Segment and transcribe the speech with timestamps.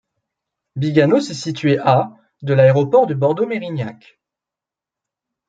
[0.75, 4.19] Biganos est située à de l'aéroport de Bordeaux-Mérignac.